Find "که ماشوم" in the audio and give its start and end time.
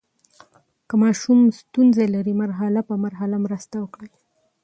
0.87-1.39